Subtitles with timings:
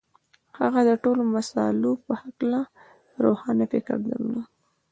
[0.59, 2.61] هغه د ټولو مسألو په هکله
[3.25, 4.45] روښانه فکر درلود.